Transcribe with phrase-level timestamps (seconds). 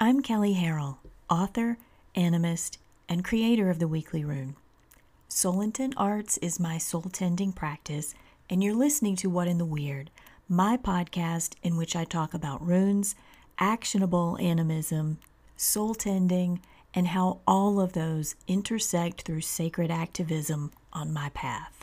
[0.00, 0.98] I'm Kelley Harrell,
[1.28, 1.76] author,
[2.14, 4.54] animist, and creator of the Weekly Rune.
[5.26, 8.14] Soul Intent Arts is my soul tending practice,
[8.48, 10.12] and you're listening to What in the Weird,
[10.48, 13.16] my podcast in which I talk about runes,
[13.58, 15.18] actionable animism,
[15.56, 16.60] soul tending,
[16.94, 21.77] and how all of those intersect through sacred activism on my path.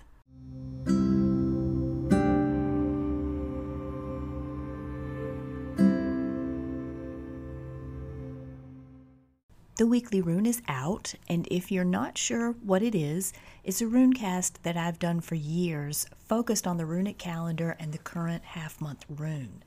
[9.78, 13.34] The weekly rune is out, and if you're not sure what it is,
[13.66, 17.92] it's a rune cast that I've done for years, focused on the runic calendar and
[17.92, 19.64] the current half month rune.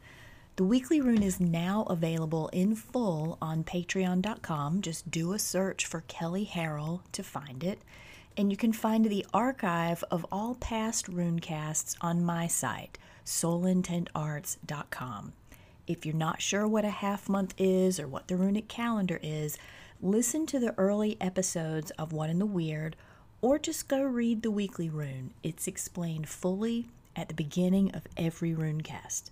[0.56, 4.80] The weekly rune is now available in full on patreon.com.
[4.80, 7.82] Just do a search for Kelley Harrell to find it.
[8.34, 12.96] And you can find the archive of all past rune casts on my site,
[13.26, 15.34] soulintentarts.com.
[15.86, 19.58] If you're not sure what a half month is or what the runic calendar is,
[20.00, 22.96] listen to the early episodes of What in the Weird,
[23.40, 25.32] or just go read the weekly rune.
[25.42, 29.30] It's explained fully at the beginning of every runecast.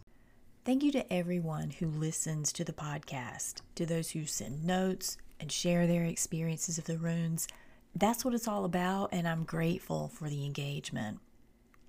[0.65, 5.53] Thank you to everyone who listens to the podcast, to those who send notes and
[5.53, 7.47] share their experiences of the runes.
[7.95, 11.21] That's what it's all about, and I'm grateful for the engagement.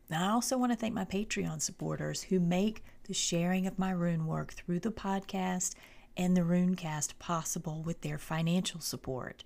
[0.10, 3.92] And I also want to thank my Patreon supporters who make the sharing of my
[3.92, 5.74] rune work through the podcast
[6.18, 9.44] and the Runecast possible with their financial support.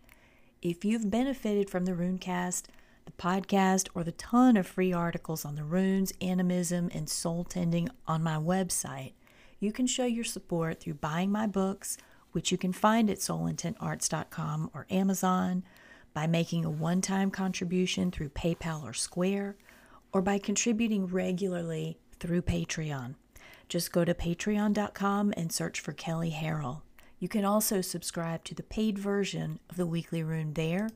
[0.62, 2.64] If you've benefited from the Runecast,
[3.06, 7.90] the podcast, or the ton of free articles on the runes, animism, and soul tending
[8.08, 9.14] on my website,
[9.60, 11.98] you can show your support through buying my books,
[12.32, 15.64] which you can find at soulintentarts.com or Amazon,
[16.14, 19.58] by making a one time contribution through PayPal or Square,
[20.14, 23.16] or by contributing regularly through Patreon.
[23.72, 26.82] Just go to patreon.com and search for Kelley Harrell.
[27.20, 30.90] You can also subscribe to the paid version of the Weekly Rune there,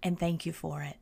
[0.00, 0.98] and thank you for it.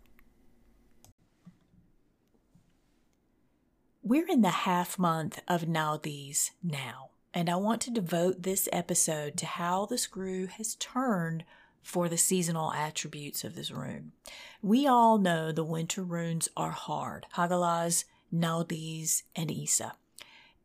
[4.02, 9.36] We're in the half month of Nauthiz now, and I want to devote this episode
[9.36, 11.44] to how the screw has turned
[11.82, 14.12] for the seasonal attributes of this rune.
[14.62, 19.92] We all know the winter runes are hard Hagalaz, Nauthiz, and Isa.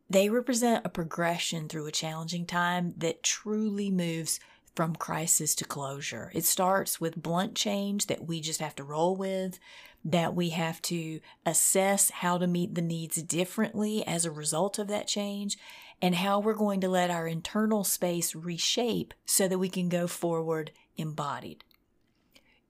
[0.09, 4.39] They represent a progression through a challenging time that truly moves
[4.75, 6.31] from crisis to closure.
[6.33, 9.59] It starts with blunt change that we just have to roll with,
[10.03, 14.87] that we have to assess how to meet the needs differently as a result of
[14.87, 15.57] that change,
[16.01, 20.07] and how we're going to let our internal space reshape so that we can go
[20.07, 21.63] forward embodied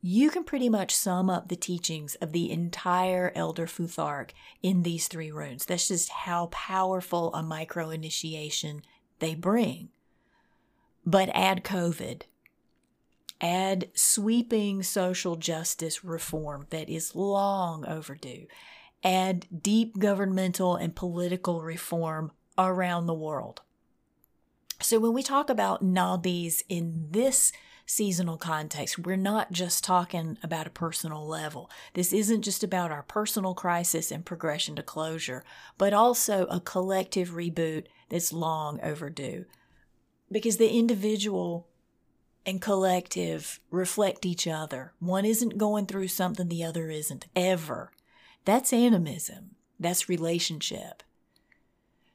[0.05, 4.31] you can pretty much sum up the teachings of the entire Elder Futhark
[4.61, 5.65] in these three runes.
[5.65, 8.81] That's just how powerful a micro initiation
[9.19, 9.87] they bring.
[11.05, 12.23] But add COVID,
[13.39, 18.47] add sweeping social justice reform that is long overdue,
[19.05, 23.61] add deep governmental and political reform around the world.
[24.81, 27.53] So when we talk about Nauthiz in this
[27.85, 28.99] seasonal context.
[28.99, 31.69] We're not just talking about a personal level.
[31.93, 35.43] This isn't just about our personal crisis and progression to closure,
[35.77, 39.45] but also a collective reboot that's long overdue.
[40.31, 41.67] Because the individual
[42.45, 44.93] and collective reflect each other.
[44.99, 47.91] One isn't going through something the other isn't, ever.
[48.45, 49.51] That's animism.
[49.79, 51.03] That's relationship.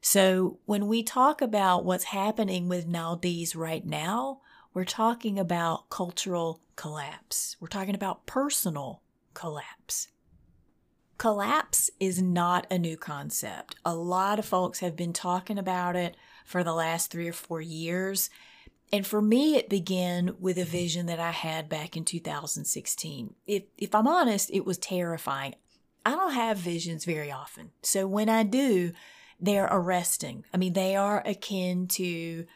[0.01, 4.41] So when we talk about what's happening with Nauthiz right now,
[4.79, 7.57] we're talking about cultural collapse.
[7.59, 9.03] We're talking about personal
[9.35, 10.07] collapse.
[11.17, 13.75] Collapse is not a new concept.
[13.85, 17.61] A lot of folks have been talking about it for the last three or four
[17.61, 18.31] years.
[18.93, 23.35] And for me, it began with a vision that I had back in 2016.
[23.49, 25.57] If, if I'm honest, it was terrifying.
[26.07, 27.73] I don't have visions very often.
[27.83, 28.93] So when I do,
[29.41, 30.45] they're arresting.
[30.55, 32.47] I mean, they are akin to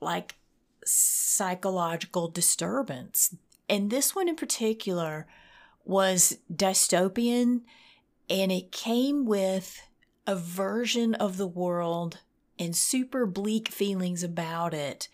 [0.00, 0.36] like
[0.84, 3.34] psychological disturbance.
[3.68, 5.26] And this one in particular
[5.84, 7.62] was dystopian
[8.28, 9.82] and it came with
[10.26, 12.18] a version of the world
[12.58, 15.08] and super bleak feelings about it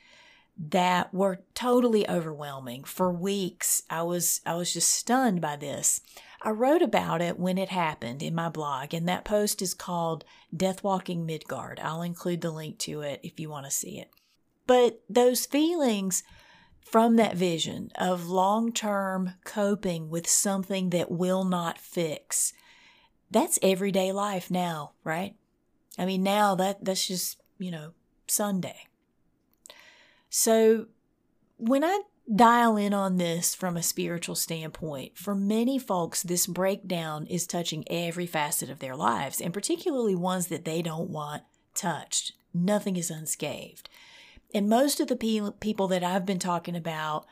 [0.58, 2.84] that were totally overwhelming.
[2.84, 6.00] For weeks I was I was just stunned by this.
[6.42, 10.24] I wrote about it when it happened in my blog and that post is called
[10.54, 11.80] Death Walking Midgard.
[11.82, 14.10] I'll include the link to it if you want to see it.
[14.66, 16.22] But those feelings
[16.80, 22.52] from that vision of long term coping with something that will not fix,
[23.30, 25.34] that's everyday life now, right?
[25.98, 27.92] I mean, now that that's just, you know,
[28.28, 28.86] Sunday.
[30.28, 30.86] So
[31.56, 32.02] when I
[32.34, 37.84] dial in on this from a spiritual standpoint, for many folks, this breakdown is touching
[37.88, 41.42] every facet of their lives, and particularly ones that they don't want
[41.74, 42.32] touched.
[42.52, 43.88] Nothing is unscathed.
[44.56, 47.26] And most of the pe- people that I've been talking about,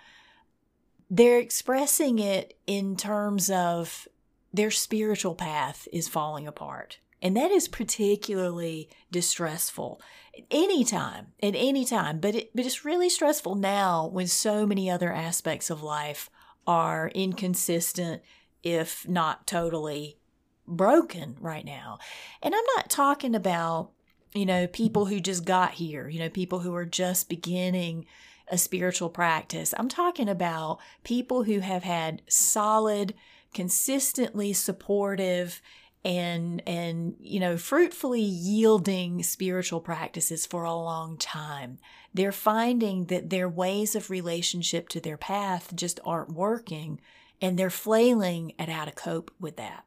[1.08, 4.06] they're expressing it in terms of
[4.52, 6.98] their spiritual path is falling apart.
[7.22, 10.02] And that is particularly distressful
[10.50, 12.20] anytime, at any time.
[12.20, 16.28] But, it, but it's really stressful now when so many other aspects of life
[16.66, 18.20] are inconsistent,
[18.62, 20.18] if not totally
[20.66, 22.00] broken right now.
[22.42, 23.92] And I'm not talking about,
[24.34, 25.14] you know, people mm-hmm.
[25.14, 28.06] who just got here, you know, people who are just beginning
[28.48, 29.72] a spiritual practice.
[29.78, 33.14] I'm talking about people who have had solid,
[33.54, 35.62] consistently supportive,
[36.04, 41.78] and and you know fruitfully yielding spiritual practices for a long time.
[42.12, 47.00] They're finding that their ways of relationship to their path just aren't working
[47.40, 49.84] and they're flailing at how to cope with that.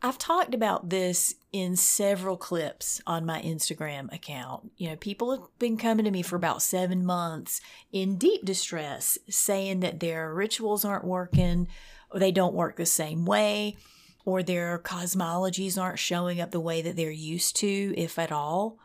[0.00, 4.70] I've talked about this in several clips on my Instagram account.
[4.76, 7.62] You know, people have been coming to me for about seven months
[7.92, 11.66] in deep distress, saying that their rituals aren't working
[12.10, 13.76] or they don't work the same way
[14.26, 18.78] or their cosmologies aren't showing up the way that they're used to, if at all.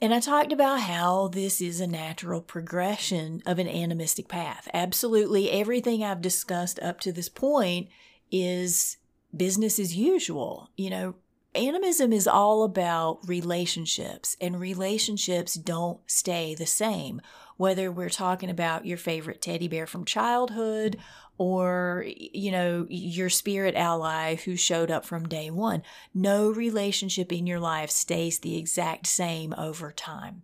[0.00, 4.68] And I talked about how this is a natural progression of an animistic path.
[4.72, 7.88] Absolutely everything I've discussed up to this point
[8.30, 8.98] is
[9.36, 10.70] business as usual.
[10.76, 11.14] You know,
[11.54, 17.20] animism is all about relationships, and relationships don't stay the same.
[17.56, 20.98] Whether we're talking about your favorite teddy bear from childhood
[21.38, 25.82] or you know your spirit ally who showed up from day 1
[26.14, 30.42] no relationship in your life stays the exact same over time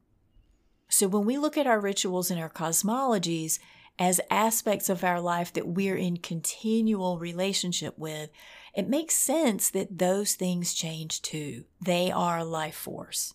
[0.88, 3.58] so when we look at our rituals and our cosmologies
[3.98, 8.30] as aspects of our life that we're in continual relationship with
[8.78, 13.34] it makes sense that those things change too they are life force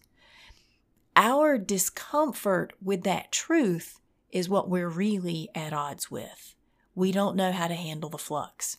[1.16, 4.00] our discomfort with that truth
[4.31, 6.54] is what we're really at odds with
[6.95, 8.78] we don't know how to handle the flux.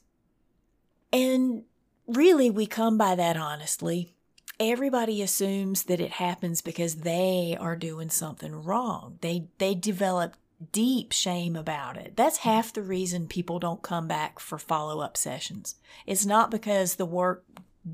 [1.13, 1.65] And
[2.07, 4.15] really, we come by that honestly.
[4.61, 9.19] Everybody assumes that it happens because they are doing something wrong.
[9.21, 10.37] They, they develop
[10.73, 12.17] deep shame about it.
[12.17, 15.77] That's half the reason people don't come back for follow up sessions.
[16.07, 17.45] It's not because the work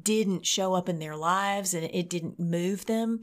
[0.02, 3.20] didn't show up in their lives and it didn't move them.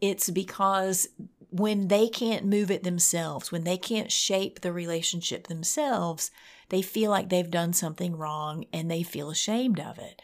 [0.00, 1.08] It's because
[1.50, 6.30] when they can't move it themselves, when they can't shape the relationship themselves,
[6.68, 10.22] they feel like they've done something wrong and they feel ashamed of it.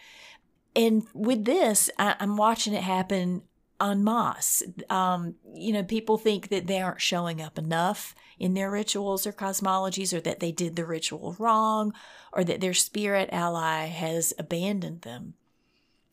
[0.74, 3.42] And with this, I, am watching it happen
[3.80, 4.62] en masse.
[4.90, 9.32] Um, you know, people think that they aren't showing up enough in their rituals or
[9.32, 11.94] cosmologies, or that they did the ritual wrong,
[12.32, 15.34] or that their spirit ally has abandoned them.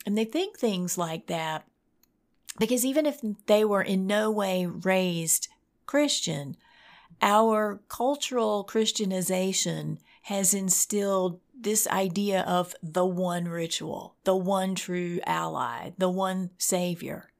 [0.05, 1.65] And they think things like that
[2.59, 5.47] because even if they were in no way raised
[5.85, 6.55] Christian,
[7.21, 15.91] our cultural Christianization has instilled this idea of the one ritual, the one true ally,
[15.97, 17.31] the one savior.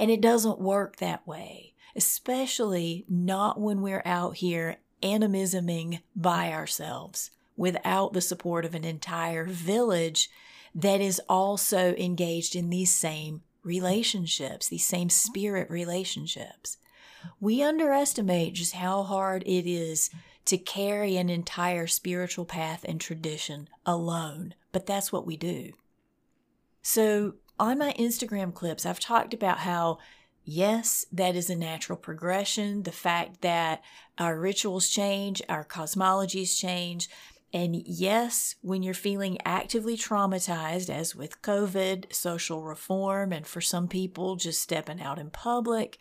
[0.00, 7.30] And it doesn't work that way, especially not when we're out here animisming by ourselves
[7.54, 10.30] without the support of an entire village
[10.74, 16.78] that is also engaged in these same relationships, these same spirit relationships.
[17.38, 20.08] We underestimate just how hard it is
[20.46, 25.72] to carry an entire spiritual path and tradition alone, but that's what we do.
[26.80, 29.98] So, on my Instagram clips, I've talked about how,
[30.44, 32.82] yes, that is a natural progression.
[32.84, 33.82] The fact that
[34.18, 37.08] our rituals change, our cosmologies change,
[37.52, 43.88] and yes, when you're feeling actively traumatized, as with COVID, social reform, and for some
[43.88, 45.98] people, just stepping out in public,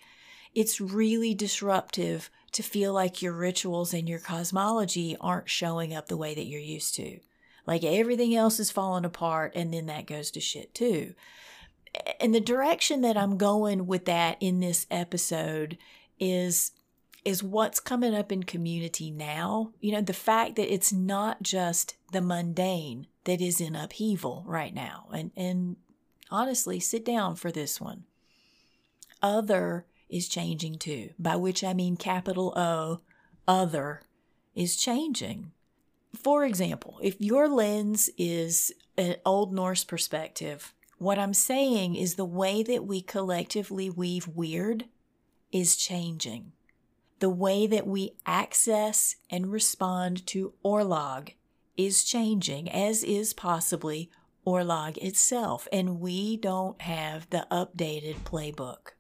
[0.54, 6.18] it's really disruptive to feel like your rituals and your cosmology aren't showing up the
[6.18, 7.20] way that you're used to.
[7.70, 11.14] Like everything else is falling apart, and then that goes to shit too.
[12.20, 15.78] And the direction that I'm going with that in this episode
[16.20, 16.72] is
[17.24, 19.72] is what's coming up in community now.
[19.82, 24.74] You know, the fact that it's not just the mundane that is in upheaval right
[24.74, 25.08] now.
[25.14, 25.76] And and
[26.32, 28.06] honestly, sit down for this one.
[29.22, 33.02] Other is changing too, by which I mean capital O,
[33.48, 34.02] other
[34.56, 35.52] is changing.
[36.16, 42.26] For example, if your lens is an Old Norse perspective, what I'm saying is the
[42.26, 44.86] way that we collectively weave weird
[45.52, 46.52] is changing
[47.20, 51.34] the way that we access and respond to Orlog
[51.78, 54.10] is changing, as is possibly
[54.46, 58.94] Orlog itself, and we don't have the updated playbook.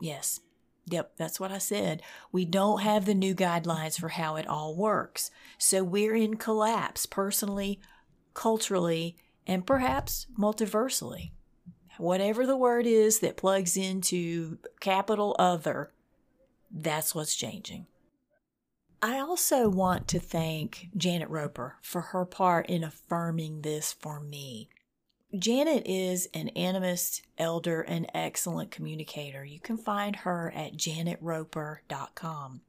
[0.00, 0.40] Yes,
[0.86, 2.02] yep, that's what I said.
[2.32, 5.30] We don't have the new guidelines for how it all works.
[5.58, 7.80] So we're in collapse personally,
[8.34, 11.32] culturally, and perhaps multiversally.
[11.96, 15.92] Whatever the word is that plugs into capital other,
[16.70, 17.86] that's what's changing.
[19.00, 24.70] I also want to thank Janet Roper for her part in affirming this for me.
[25.36, 29.44] Janet is an animist, elder, and excellent communicator.
[29.44, 32.60] You can find her at janetroper.com.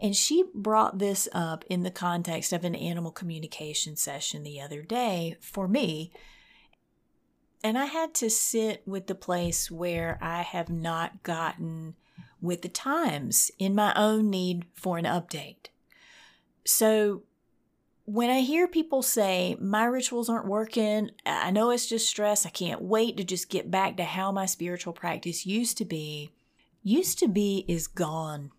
[0.00, 4.82] And she brought this up in the context of an animal communication session the other
[4.82, 6.12] day for me.
[7.62, 11.94] And I had to sit with the place where I have not gotten
[12.40, 15.68] with the times in my own need for an update.
[16.64, 17.22] So
[18.12, 22.50] when I hear people say, my rituals aren't working, I know it's just stress, I
[22.50, 26.32] can't wait to just get back to how my spiritual practice used to be,
[26.82, 28.50] used to be is gone.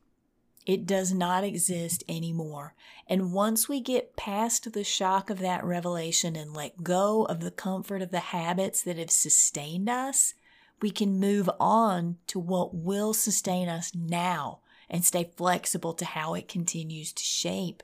[0.65, 2.75] It does not exist anymore.
[3.07, 7.51] And once we get past the shock of that revelation and let go of the
[7.51, 10.33] comfort of the habits that have sustained us,
[10.81, 16.35] we can move on to what will sustain us now and stay flexible to how
[16.35, 17.83] it continues to shape.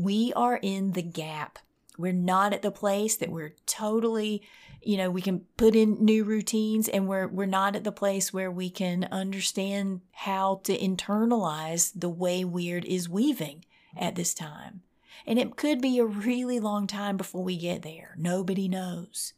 [0.00, 1.58] We are in the gap.
[1.98, 4.40] We're not at the place that we're totally,
[4.80, 8.32] you know, we can put in new routines and we're we're not at the place
[8.32, 14.80] where we can understand how to internalize the way weird is weaving at this time.
[15.26, 18.14] And it could be a really long time before we get there.
[18.16, 19.34] Nobody knows.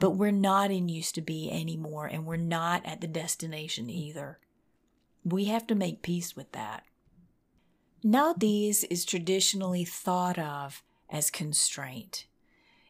[0.00, 4.40] But we're not in used to be anymore, and we're not at the destination either.
[5.24, 6.82] We have to make peace with that.
[8.04, 12.26] Nauthiz is traditionally thought of as constraint.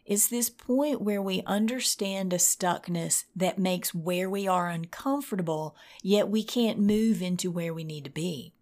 [0.05, 6.29] It's this point where we understand a stuckness that makes where we are uncomfortable, yet
[6.29, 8.53] we can't move into where we need to be.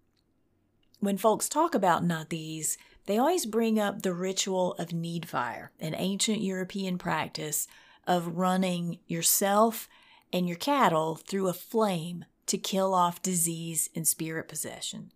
[1.01, 2.77] When folks talk about Nauthiz,
[3.07, 7.67] they always bring up the ritual of need fire, an ancient European practice
[8.07, 9.89] of running yourself
[10.33, 15.11] and your cattle through a flame to kill off disease and spirit possession.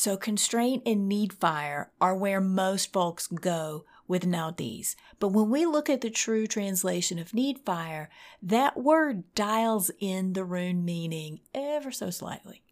[0.00, 4.94] So, constraint and need fire are where most folks go with Nauthiz.
[5.18, 8.08] But when we look at the true translation of need fire,
[8.40, 12.62] that word dials in the rune meaning ever so slightly.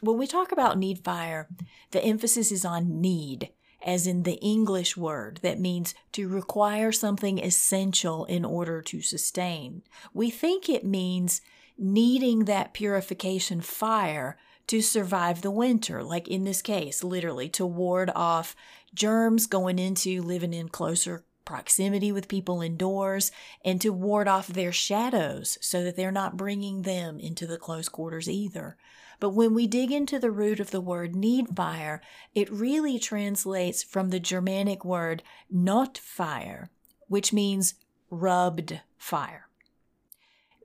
[0.00, 1.48] When we talk about need fire,
[1.90, 3.50] the emphasis is on need
[3.84, 9.82] as in the English word that means to require something essential in order to sustain.
[10.14, 11.40] We think it means
[11.76, 14.38] needing that purification fire
[14.68, 18.56] to survive the winter, like in this case, literally to ward off
[18.94, 23.30] germs going into living in closer proximity with people indoors
[23.64, 27.88] and to ward off their shadows so that they're not bringing them into the close
[27.88, 28.76] quarters either.
[29.18, 32.02] But when we dig into the root of the word need fire,
[32.34, 36.70] it really translates from the Germanic word not fire,
[37.08, 37.74] which means
[38.10, 39.45] rubbed fire.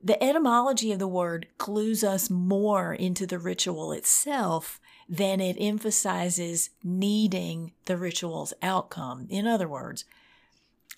[0.03, 6.71] The etymology of the word clues us more into the ritual itself than it emphasizes
[6.83, 9.27] needing the ritual's outcome.
[9.29, 10.05] In other words,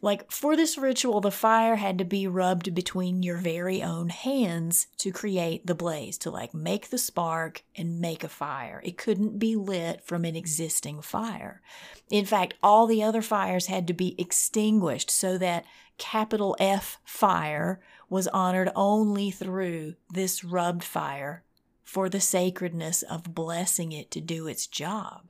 [0.01, 4.87] like for this ritual, the fire had to be rubbed between your very own hands
[4.97, 8.81] to create the blaze, to like make the spark and make a fire.
[8.83, 11.61] It couldn't be lit from an existing fire.
[12.09, 15.65] In fact, all the other fires had to be extinguished so that
[15.97, 17.79] capital F fire
[18.13, 21.43] was honored only through this rubbed fire
[21.81, 25.21] for the sacredness of blessing it to do its job.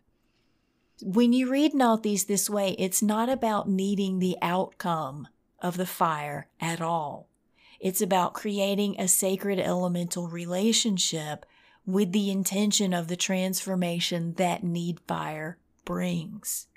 [1.02, 5.30] When you read Nauthiz this way, it's not about needing the outcome
[5.62, 7.30] of the fire at all.
[7.80, 11.46] It's about creating a sacred elemental relationship
[11.86, 16.68] with the intention of the transformation that need fire brings.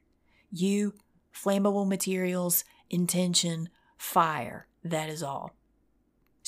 [0.52, 0.94] You,
[1.34, 4.68] flammable materials, intention, fire.
[4.84, 5.56] That is all.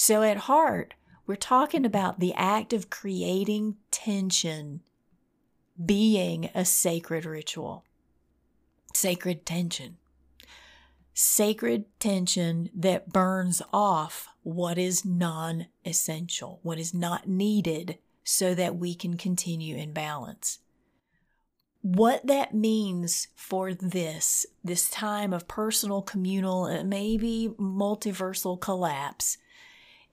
[0.01, 0.95] So at heart,
[1.27, 4.83] we're talking about the act of creating tension
[5.85, 7.85] being a sacred ritual,
[8.95, 9.97] sacred tension,
[11.15, 18.77] sacred tension that burns off what is non essential, what is not needed, so that
[18.77, 20.61] we can continue in balance.
[21.83, 29.39] What that means for this, this time of personal, communal, maybe multiversal collapse,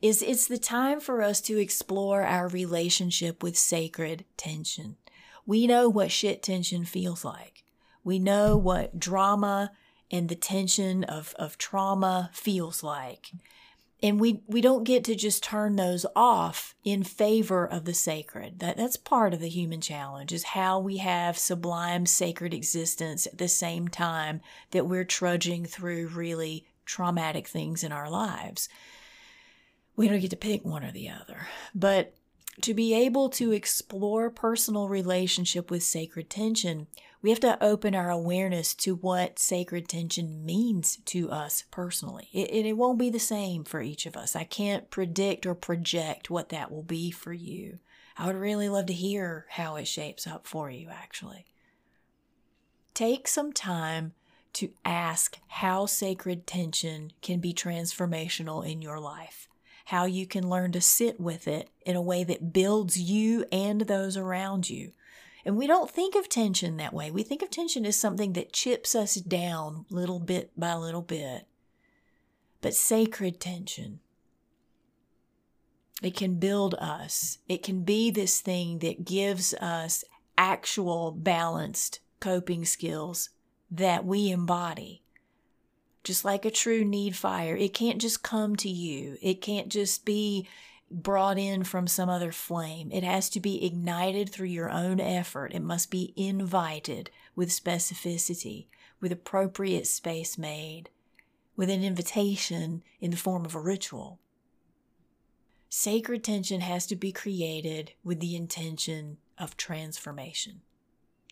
[0.01, 4.97] is it's the time for us to explore our relationship with sacred tension
[5.45, 7.63] We know what shit tension feels like.
[8.03, 9.71] We know what drama
[10.11, 13.31] and the tension of, of trauma feels like.
[14.03, 18.59] And we, we don't get to just turn those off in favor of the sacred.
[18.59, 23.37] That, that's part of the human challenge, is how we have sublime sacred existence at
[23.37, 28.69] the same time that we're trudging through really traumatic things in our lives.
[29.95, 31.47] We don't get to pick one or the other.
[31.73, 32.13] But
[32.61, 36.87] to be able to explore personal relationship with sacred tension,
[37.21, 42.29] we have to open our awareness to what sacred tension means to us personally.
[42.31, 44.35] It, it won't be the same for each of us.
[44.35, 47.79] I can't predict or project what that will be for you.
[48.17, 51.45] I would really love to hear how it shapes up for you, actually.
[52.93, 54.13] Take some time
[54.53, 59.49] to ask how sacred tension can be transformational in your life
[59.85, 63.81] how you can learn to sit with it in a way that builds you and
[63.81, 64.91] those around you.
[65.45, 67.11] And we don't think of tension that way.
[67.11, 71.45] We think of tension as something that chips us down little bit by little bit.
[72.61, 73.99] But sacred tension,
[76.01, 77.37] it can build us.
[77.47, 80.03] It can be this thing that gives us
[80.35, 83.29] actual balanced coping skills
[83.69, 85.03] that we embody
[86.05, 87.57] just like a true need fire.
[87.57, 90.47] It can't just come to you, it can't just be
[90.89, 92.91] brought in from some other flame.
[92.91, 95.53] It has to be ignited through your own effort.
[95.53, 98.67] It must be invited with specificity,
[99.01, 100.89] with appropriate space made,
[101.55, 104.19] with an invitation in the form of a ritual.
[105.69, 110.61] Sacred tension has to be created with the intention of transformation.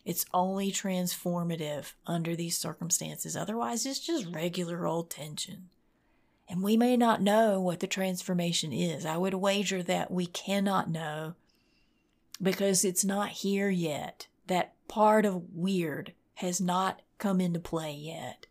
[0.06, 3.38] It's only transformative under these circumstances.
[3.38, 5.70] Otherwise, it's just regular old tension.
[6.50, 9.06] And we may not know what the transformation is.
[9.06, 11.36] I would wager that we cannot know
[12.42, 14.28] because it's not here yet.
[14.48, 18.48] That part of weird has not come into play yet.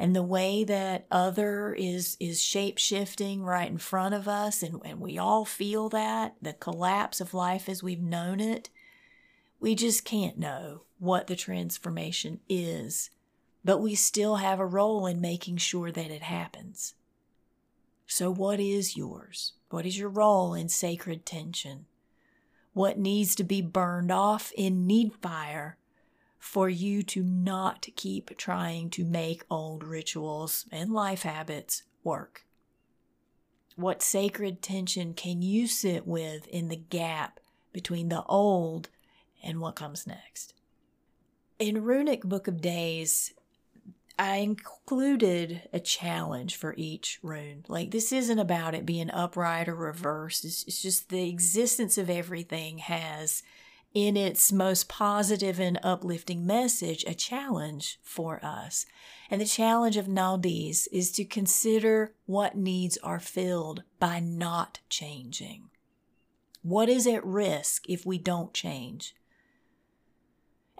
[0.00, 4.80] And the way that other is is shape shifting right in front of us, and,
[4.82, 8.70] and we all feel that, the collapse of life as we've known it,
[9.60, 13.10] we just can't know what the transformation is,
[13.62, 16.94] but we still have a role in making sure that it happens.
[18.06, 19.52] So, what is yours?
[19.68, 21.86] What is your role in sacred tension?
[22.72, 25.76] What needs to be burned off in need fire
[26.38, 32.46] for you to not keep trying to make old rituals and life habits work?
[33.76, 37.40] What sacred tension can you sit with in the gap
[37.72, 38.88] between the old
[39.42, 40.54] and what comes next.
[41.58, 43.34] In Runic Book of Days,
[44.20, 47.64] I included a challenge for each rune.
[47.68, 50.44] Like, this isn't about it being upright or reversed.
[50.44, 53.42] It's, it's, just the existence of everything has,
[53.94, 58.84] in its most positive and uplifting message, a challenge for us.
[59.30, 65.70] And the challenge of Nauthiz is to consider what needs are filled by not changing.
[66.60, 69.14] What is at risk if we don't change?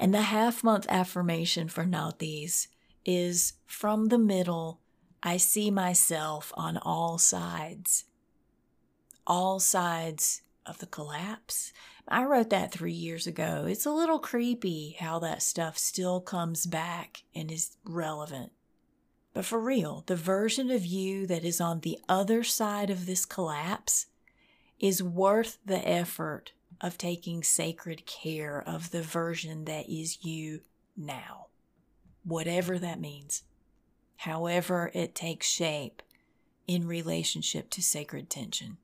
[0.01, 2.69] And the half month affirmation for Nauthiz
[3.05, 4.81] is from the middle,
[5.23, 8.07] I see myself on all sides.
[9.27, 11.75] All sides of the collapse.
[12.09, 13.67] I wrote that three years ago.
[13.69, 18.53] It's a little creepy how that stuff still comes back and is relevant.
[19.35, 23.27] But for real, the version of you that is on the other side of this
[23.27, 24.07] collapse
[24.79, 30.61] is worth the effort of taking sacred care of the version that is you
[30.97, 31.47] now,
[32.25, 33.43] whatever that means,
[34.17, 36.03] however it takes shape
[36.67, 38.79] in relationship to sacred tension.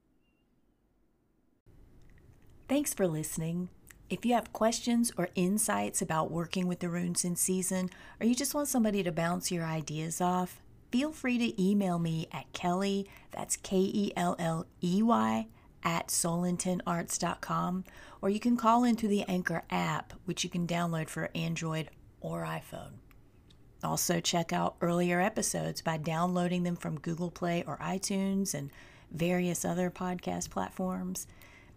[2.68, 3.68] Thanks for listening.
[4.10, 8.34] If you have questions or insights about working with the runes in season, or you
[8.34, 13.08] just want somebody to bounce your ideas off, feel free to email me at Kelley,
[13.32, 15.46] that's K E L L E Y,
[15.86, 17.84] at soulintentarts.com,
[18.20, 21.88] or you can call into the Anchor app, which you can download for Android
[22.20, 22.94] or iPhone.
[23.84, 28.70] Also, check out earlier episodes by downloading them from Google Play or iTunes and
[29.12, 31.28] various other podcast platforms.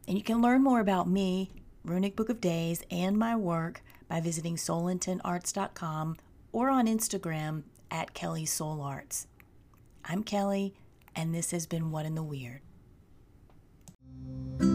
[0.07, 1.51] And you can learn more about me,
[1.85, 6.17] Runic Book of Days, and my work by visiting soulintentarts.com
[6.51, 9.27] or on Instagram at Kelley Soul Arts.
[10.03, 10.73] I'm Kelley,
[11.15, 12.61] and this has been What in the Weird
[14.29, 14.68] thank you